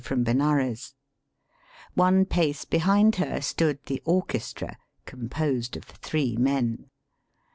[0.01, 0.95] 189 from Benares.
[1.93, 6.89] One pace behind her stood the orchestra, composed of three men.